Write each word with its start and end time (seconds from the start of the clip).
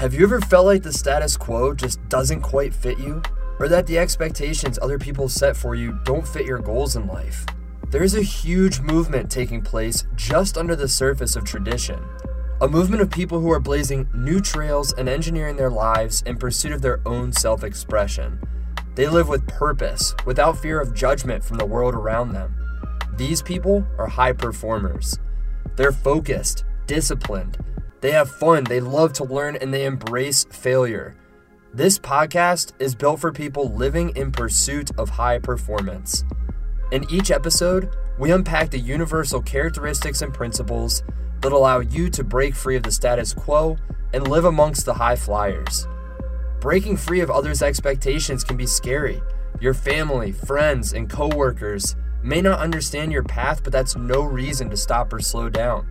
Have 0.00 0.14
you 0.14 0.24
ever 0.24 0.40
felt 0.40 0.64
like 0.64 0.82
the 0.82 0.94
status 0.94 1.36
quo 1.36 1.74
just 1.74 2.00
doesn't 2.08 2.40
quite 2.40 2.72
fit 2.72 2.98
you? 2.98 3.20
Or 3.58 3.68
that 3.68 3.86
the 3.86 3.98
expectations 3.98 4.78
other 4.80 4.98
people 4.98 5.28
set 5.28 5.54
for 5.54 5.74
you 5.74 6.00
don't 6.04 6.26
fit 6.26 6.46
your 6.46 6.58
goals 6.58 6.96
in 6.96 7.06
life? 7.06 7.44
There's 7.90 8.14
a 8.14 8.22
huge 8.22 8.80
movement 8.80 9.30
taking 9.30 9.60
place 9.60 10.06
just 10.16 10.56
under 10.56 10.74
the 10.74 10.88
surface 10.88 11.36
of 11.36 11.44
tradition. 11.44 12.02
A 12.62 12.66
movement 12.66 13.02
of 13.02 13.10
people 13.10 13.40
who 13.40 13.52
are 13.52 13.60
blazing 13.60 14.08
new 14.14 14.40
trails 14.40 14.94
and 14.94 15.06
engineering 15.06 15.56
their 15.56 15.68
lives 15.68 16.22
in 16.22 16.38
pursuit 16.38 16.72
of 16.72 16.80
their 16.80 17.02
own 17.04 17.30
self 17.30 17.62
expression. 17.62 18.40
They 18.94 19.06
live 19.06 19.28
with 19.28 19.46
purpose, 19.48 20.14
without 20.24 20.56
fear 20.56 20.80
of 20.80 20.94
judgment 20.94 21.44
from 21.44 21.58
the 21.58 21.66
world 21.66 21.94
around 21.94 22.32
them. 22.32 22.54
These 23.18 23.42
people 23.42 23.86
are 23.98 24.06
high 24.06 24.32
performers. 24.32 25.18
They're 25.76 25.92
focused, 25.92 26.64
disciplined, 26.86 27.58
they 28.00 28.12
have 28.12 28.30
fun, 28.30 28.64
they 28.64 28.80
love 28.80 29.12
to 29.14 29.24
learn, 29.24 29.56
and 29.56 29.72
they 29.72 29.84
embrace 29.84 30.44
failure. 30.50 31.16
This 31.72 31.98
podcast 31.98 32.72
is 32.78 32.94
built 32.94 33.20
for 33.20 33.30
people 33.30 33.72
living 33.72 34.10
in 34.16 34.32
pursuit 34.32 34.90
of 34.98 35.10
high 35.10 35.38
performance. 35.38 36.24
In 36.90 37.06
each 37.10 37.30
episode, 37.30 37.94
we 38.18 38.32
unpack 38.32 38.70
the 38.70 38.78
universal 38.78 39.40
characteristics 39.40 40.22
and 40.22 40.34
principles 40.34 41.02
that 41.40 41.52
allow 41.52 41.80
you 41.80 42.10
to 42.10 42.24
break 42.24 42.54
free 42.54 42.76
of 42.76 42.82
the 42.82 42.90
status 42.90 43.32
quo 43.32 43.76
and 44.12 44.28
live 44.28 44.44
amongst 44.44 44.84
the 44.84 44.94
high 44.94 45.16
flyers. 45.16 45.86
Breaking 46.60 46.96
free 46.96 47.20
of 47.20 47.30
others' 47.30 47.62
expectations 47.62 48.44
can 48.44 48.56
be 48.56 48.66
scary. 48.66 49.22
Your 49.60 49.74
family, 49.74 50.32
friends, 50.32 50.92
and 50.92 51.08
coworkers 51.08 51.96
may 52.22 52.42
not 52.42 52.58
understand 52.58 53.12
your 53.12 53.22
path, 53.22 53.62
but 53.62 53.72
that's 53.72 53.96
no 53.96 54.22
reason 54.22 54.68
to 54.70 54.76
stop 54.76 55.12
or 55.12 55.20
slow 55.20 55.48
down. 55.48 55.86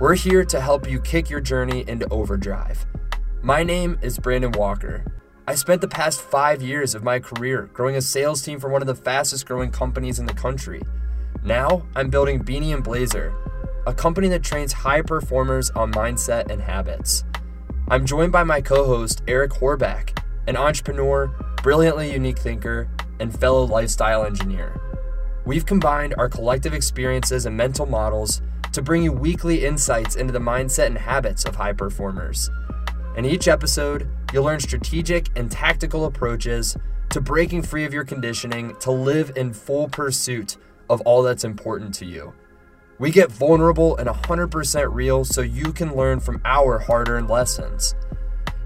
We're 0.00 0.16
here 0.16 0.44
to 0.46 0.60
help 0.60 0.90
you 0.90 1.00
kick 1.00 1.30
your 1.30 1.40
journey 1.40 1.84
into 1.86 2.08
overdrive. 2.08 2.84
My 3.42 3.62
name 3.62 3.96
is 4.02 4.18
Brandon 4.18 4.50
Walker. 4.50 5.04
I 5.46 5.54
spent 5.54 5.80
the 5.80 5.88
past 5.88 6.20
five 6.20 6.60
years 6.60 6.96
of 6.96 7.04
my 7.04 7.20
career 7.20 7.70
growing 7.72 7.94
a 7.94 8.02
sales 8.02 8.42
team 8.42 8.58
for 8.58 8.68
one 8.68 8.82
of 8.82 8.88
the 8.88 8.96
fastest 8.96 9.46
growing 9.46 9.70
companies 9.70 10.18
in 10.18 10.26
the 10.26 10.34
country. 10.34 10.82
Now 11.44 11.86
I'm 11.94 12.10
building 12.10 12.42
Beanie 12.42 12.74
and 12.74 12.82
Blazer, 12.82 13.32
a 13.86 13.94
company 13.94 14.26
that 14.30 14.42
trains 14.42 14.72
high 14.72 15.00
performers 15.00 15.70
on 15.70 15.92
mindset 15.92 16.50
and 16.50 16.60
habits. 16.60 17.22
I'm 17.86 18.04
joined 18.04 18.32
by 18.32 18.42
my 18.42 18.60
co 18.60 18.86
host, 18.86 19.22
Eric 19.28 19.52
Horback, 19.52 20.18
an 20.48 20.56
entrepreneur, 20.56 21.28
brilliantly 21.62 22.12
unique 22.12 22.40
thinker, 22.40 22.88
and 23.20 23.38
fellow 23.38 23.62
lifestyle 23.62 24.24
engineer. 24.24 24.80
We've 25.46 25.64
combined 25.64 26.16
our 26.18 26.28
collective 26.28 26.74
experiences 26.74 27.46
and 27.46 27.56
mental 27.56 27.86
models 27.86 28.42
to 28.74 28.82
bring 28.82 29.02
you 29.02 29.12
weekly 29.12 29.64
insights 29.64 30.16
into 30.16 30.32
the 30.32 30.38
mindset 30.38 30.86
and 30.86 30.98
habits 30.98 31.44
of 31.44 31.56
high 31.56 31.72
performers. 31.72 32.50
In 33.16 33.24
each 33.24 33.48
episode, 33.48 34.08
you'll 34.32 34.44
learn 34.44 34.60
strategic 34.60 35.28
and 35.36 35.50
tactical 35.50 36.04
approaches 36.04 36.76
to 37.10 37.20
breaking 37.20 37.62
free 37.62 37.84
of 37.84 37.94
your 37.94 38.04
conditioning 38.04 38.74
to 38.80 38.90
live 38.90 39.32
in 39.36 39.52
full 39.52 39.88
pursuit 39.88 40.56
of 40.90 41.00
all 41.02 41.22
that's 41.22 41.44
important 41.44 41.94
to 41.94 42.04
you. 42.04 42.34
We 42.98 43.10
get 43.10 43.30
vulnerable 43.30 43.96
and 43.96 44.08
100% 44.08 44.94
real 44.94 45.24
so 45.24 45.40
you 45.40 45.72
can 45.72 45.94
learn 45.94 46.20
from 46.20 46.40
our 46.44 46.78
hard 46.78 47.08
earned 47.08 47.30
lessons. 47.30 47.94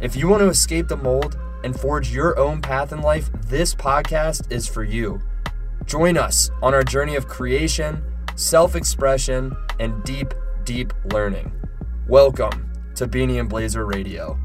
If 0.00 0.17
you 0.17 0.28
want 0.28 0.41
to 0.41 0.48
escape 0.48 0.89
the 0.89 0.97
mold 0.97 1.39
and 1.65 1.78
forge 1.78 2.12
your 2.12 2.39
own 2.39 2.62
path 2.62 2.93
in 2.93 3.03
life, 3.03 3.31
this 3.47 3.75
podcast 3.75 4.50
is 4.50 4.67
for 4.67 4.84
you. 4.84 5.20
Join 5.84 6.17
us 6.17 6.50
on 6.62 6.75
our 6.75 6.83
journey 6.83 7.17
of 7.17 7.28
creation 7.28 8.03
self 8.39 8.77
expression, 8.77 9.55
and 9.79 10.03
deep, 10.05 10.34
deep 10.65 10.93
learning. 11.12 11.53
Welcome 12.09 12.71
to 12.97 13.07
Beanie 13.07 13.41
and 13.41 13.48
Blazer 13.48 13.87
Radio. 13.87 14.39